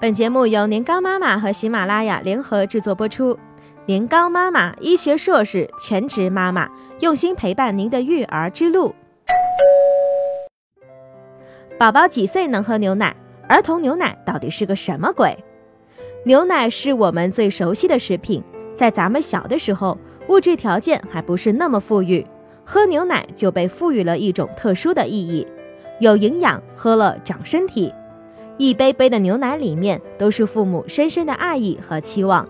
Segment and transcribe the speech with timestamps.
[0.00, 3.38] 本节目由年糕妈妈和喜马拉雅联合制作播出。
[3.84, 6.66] 年糕妈妈，医学硕士，全职妈妈，
[7.00, 8.94] 用心陪伴您的育儿之路。
[11.78, 13.14] 宝宝几岁能喝牛奶？
[13.46, 15.36] 儿童牛奶到底是个什么鬼？
[16.24, 18.42] 牛奶是我们最熟悉的食品，
[18.74, 19.98] 在咱们小的时候，
[20.28, 22.26] 物质条件还不是那么富裕，
[22.64, 25.46] 喝牛奶就被赋予了一种特殊的意义，
[25.98, 27.92] 有营养，喝了长身体。
[28.60, 32.46] 一杯杯的牛奶里面都是父母深深的爱意和期望。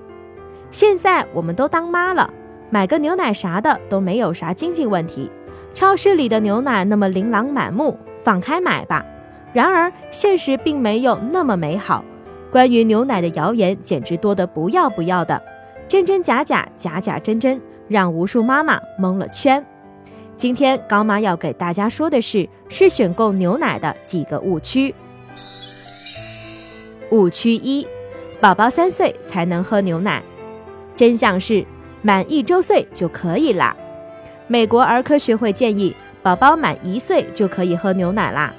[0.73, 2.29] 现在我们都当妈了，
[2.69, 5.31] 买个牛奶啥的都没有啥经济问题。
[5.73, 9.07] 超市里的牛奶那么琳琅满目，放开买吧。
[9.53, 12.05] 然而现实并没有那么美好，
[12.51, 15.41] 关于牛奶的谣言简直多得不要不要的，
[15.87, 19.65] 真真假假，假假真真，让无数妈妈蒙了圈。
[20.35, 24.93] 今天高妈要给大家说的是，是选购牛奶的几个误区。
[27.11, 27.87] 误区一：
[28.41, 30.23] 宝宝三岁才能喝牛奶。
[30.97, 31.65] 真相是，
[32.03, 33.77] 满一周岁就可以啦。
[34.47, 38.53] 美国儿科学会建议，宝宝满一岁就可以喝牛奶啦。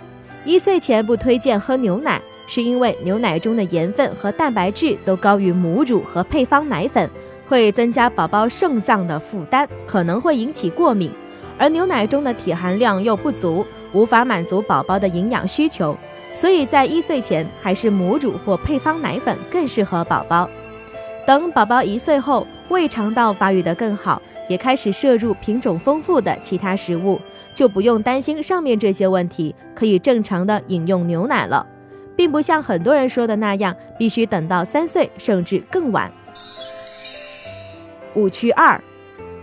[0.43, 7.09] 一岁前不推荐喝牛奶，是因为牛奶中的盐分和蛋白质都高于母乳和配方奶粉，
[7.47, 11.11] 会增加宝宝肾脏的负担，可能会引起过敏。
[11.57, 15.95] 而牛奶中的铁含量又不足，无法满足宝宝的营养需求。
[16.33, 20.49] 所以在一岁前，还是母乳或配方奶粉更适合宝宝。
[21.27, 27.19] 等宝宝一岁后，胃肠道发育得更好，也开始摄入品种丰富的其他食物，
[27.53, 31.65] 就不用担心上面这些问题，可以正常的饮用牛奶了，
[32.15, 36.11] 并不像很多人说的那样，必须等到三岁甚至更晚。
[38.15, 38.81] 误区二：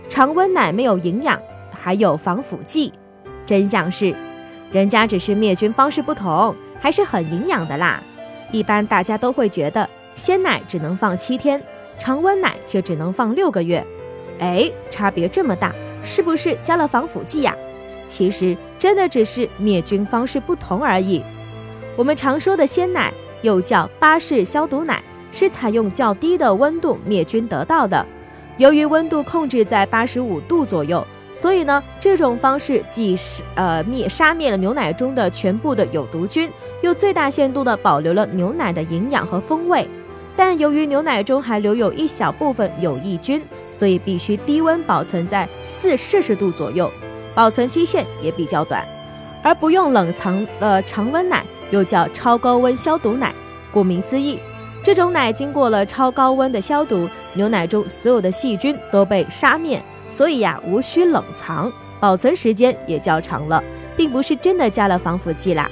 [0.09, 1.39] 常温奶没有营养，
[1.71, 2.91] 还有防腐剂。
[3.45, 4.13] 真相是，
[4.71, 6.53] 人家只是灭菌方式不同。
[6.79, 8.01] 还是很营养的啦。
[8.51, 11.61] 一般大家都会觉得鲜奶只能放七天，
[11.97, 13.85] 常温奶却只能放六个月。
[14.39, 15.73] 哎，差别这么大，
[16.03, 17.55] 是不是加了防腐剂呀？
[18.07, 21.23] 其实真的只是灭菌方式不同而已。
[21.95, 28.05] 我们常说的鲜奶又叫巴氏消毒奶，是采用较低的温度灭菌得到的。
[28.57, 31.05] 由于温度控制在八十五度左右。
[31.31, 36.49] 所以呢，这种方式既是呃灭杀灭了牛奶中的全部的有毒菌，
[36.81, 39.87] 又最大限度的保留了牛奶的营养和风味。
[40.35, 43.41] 但由于牛奶中还留有一小部分有益菌，
[43.71, 46.89] 所以必须低温保存在四摄氏度左右，
[47.35, 48.85] 保存期限也比较短。
[49.41, 53.33] 而不用冷藏的常温奶又叫超高温消毒奶。
[53.71, 54.39] 顾名思义，
[54.83, 59.81] 这种奶经过了超高温的消毒，牛奶中所有的细菌都被杀灭。
[60.09, 63.63] 所以呀，无需冷藏，保存时间也较长了，
[63.95, 65.69] 并不是真的加了防腐剂啦。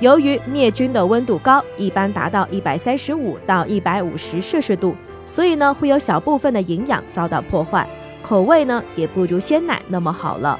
[0.00, 7.88] 由于灭菌的温度高，一般达到一百三十五到一百五十摄氏度，所以呢，会有小部分的营养遭到破坏，
[8.22, 10.58] 口味呢也不如鲜奶那么好了。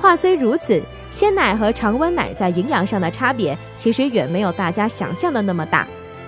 [0.00, 5.86] 话虽如此，鲜奶和常温奶在营养上的差别其实远没有大家想象的那么大。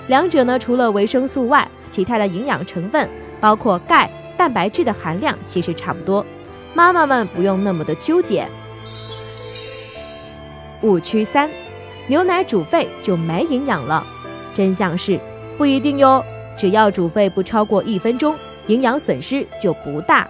[0.08, 3.08] 两者呢，除了维生素外，其他的营养成分
[3.40, 4.10] 包括钙。
[4.36, 6.24] 蛋白质的含量其实差不多，
[6.74, 8.46] 妈妈们不用那么的纠结。
[10.82, 11.50] 误区三，
[12.06, 14.06] 牛奶煮沸就没营养了。
[14.52, 15.18] 真相是
[15.58, 16.22] 不一定哟，
[16.56, 18.34] 只要煮沸不超过一分钟，
[18.66, 20.28] 营养损失就不大。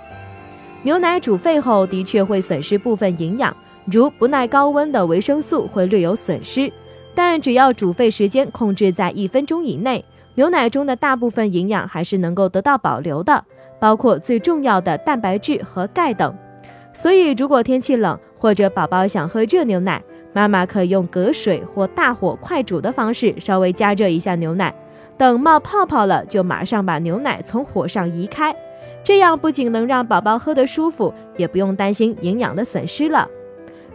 [0.82, 3.54] 牛奶煮沸后的确会损失部分营养，
[3.86, 6.72] 如不耐高温的维生素会略有损失，
[7.14, 10.04] 但只要煮沸时间控制在一分钟以内，
[10.36, 13.44] 牛奶中的大部分营养还是能够得到保留的。
[13.78, 16.34] 包括最重要的蛋白质和钙等，
[16.92, 24.74] 所以如果天气冷或者宝宝想喝热牛奶，妈妈可以用隔水或大火快煮的方式稍微加热一下牛奶，
[25.16, 28.54] 等冒泡泡了就马上把牛奶从火上移开，
[29.02, 33.28] 这样不仅能让宝宝喝得舒服，也不用担心营养的损失了。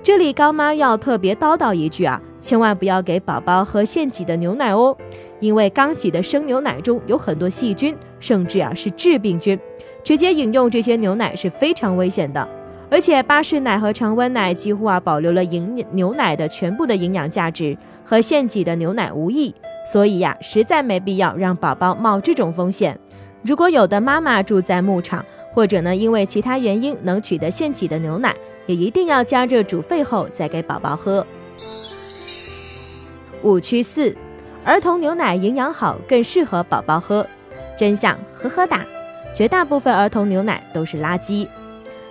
[0.04, 4.98] 这里高妈要特别叨叨一句啊，千万不要给宝宝喝现挤的牛奶哦，
[5.40, 9.60] 因为刚挤的生牛奶中有很多细菌，甚至啊是致病菌。
[10.04, 12.48] 直接饮用这些牛奶是非常危险的，
[12.90, 19.54] 而且巴氏奶和常温奶几乎啊保留了营牛奶的全部的营养价值，和现挤的牛奶无异，
[19.86, 23.00] 所以呀，实在没必要让宝宝冒这种风险。
[23.44, 31.26] 如果有的妈妈住在牧场，或者呢因为其他原因能取得现挤的牛奶，也一定要加热煮沸后再给宝宝喝。
[33.44, 34.16] 误区四，
[34.64, 37.26] 儿童牛奶营养好，更适合宝宝喝。
[37.78, 38.86] 真相，呵呵哒。
[39.34, 41.48] 绝大部分儿童牛奶都是垃圾，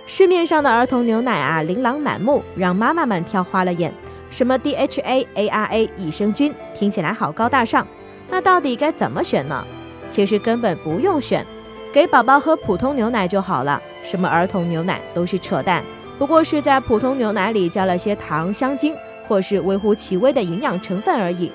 [0.07, 3.93] 市面上的儿童牛奶啊，琳琅满目，让妈妈们挑花了眼。
[4.29, 7.85] 什么 DHA、ARA、益生菌，听起来好高大上，
[8.29, 9.63] 那到底该怎么选呢？
[10.09, 11.45] 其实根本不用选，
[11.93, 13.81] 给宝宝喝普通牛奶就好了。
[14.03, 15.83] 什么儿童牛奶都是扯淡，
[16.17, 18.95] 不过是在普通牛奶里加了些糖、香精，
[19.27, 21.51] 或是微乎其微的营养成分而已。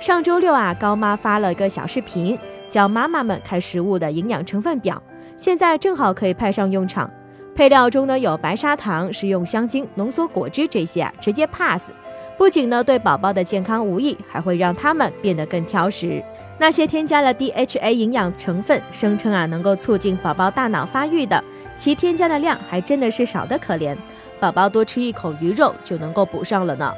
[0.00, 5.02] 上周六啊，高妈发了一个小视频，教妈妈们看食物的营养成分表，
[5.36, 7.10] 现在正好可以派上用场。
[7.54, 11.90] 配料中呢有白砂糖、食用香精、浓缩果汁这些啊，直接 pass。
[12.36, 16.22] 不仅呢对宝宝的健康无益，还会让他们变得更挑食。
[16.58, 21.42] 那些添加了 DHA 营养成分，声称啊能够促进宝宝大脑发育的，
[21.78, 23.96] 其添加的量还真的是少得可怜。
[24.38, 26.92] 宝宝多吃一口鱼肉就能够补上了呢。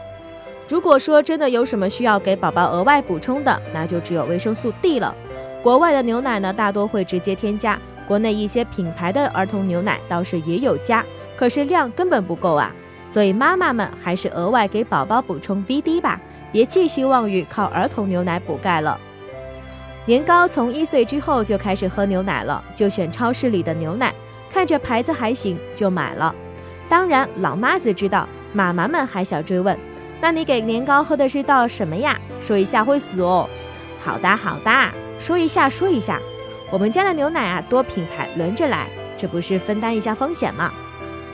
[0.68, 5.14] 如果说真的有什么需要给宝宝额外补充的，那就只有维生素 D 了。
[5.62, 11.04] 国外的牛奶呢，大多会直接添加，国内一些品牌的儿童牛奶倒是也有加，
[11.36, 12.72] 可是量根本不够啊。
[13.04, 16.20] 所以妈妈们还是额外给宝宝补充 VD 吧，
[16.52, 18.98] 别寄希望于靠儿童牛奶补钙了。
[20.06, 24.14] 年糕从一岁之后就开始喝牛奶了，就选超市里的牛奶，
[24.50, 26.34] 看着牌子还行就买了。
[26.88, 29.76] 当然，老妈子知道，妈妈们还想追问。
[30.20, 32.18] 那你给年糕喝的是道什么呀？
[32.40, 33.48] 说一下会死哦。
[34.00, 34.70] 好的好的，
[35.18, 36.18] 说一下说一下。
[36.70, 38.86] 我们家的牛奶啊，多品牌轮着来，
[39.16, 40.72] 这不是分担一下风险吗？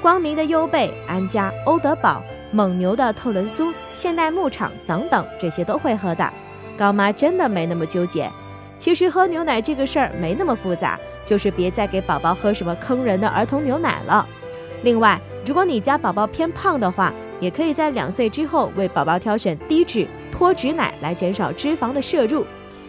[0.01, 2.23] 光明的优贝、安佳、欧德宝、
[2.53, 6.31] 蒙牛的特仑苏、现代牧场等等，这些都会喝的。
[6.77, 8.31] 高妈真的没那么纠结。
[8.79, 14.27] 其实喝牛奶这个事儿没那么复杂，就是别再给宝宝喝什么坑人的儿童牛奶了。
[14.83, 22.45] 另外，如果你家宝宝偏胖的话，也可以在两岁之后为宝宝挑选低脂脱脂奶来减少脂肪的摄入。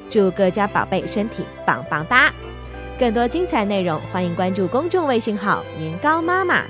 [0.09, 2.33] 祝各家宝贝身体棒棒哒！
[2.97, 6.63] 更多精彩内容，欢迎关注公众微信号“年糕妈妈”。